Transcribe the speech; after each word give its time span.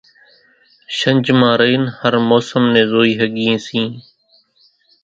شنجھ 0.97 1.29
مان 1.39 1.53
رئينَ 1.61 1.81
هر 1.99 2.13
موسم 2.29 2.63
نين 2.73 2.85
زوئِي 2.91 3.13
ۿڳيئين 3.19 3.57
سيئين۔ 3.65 3.89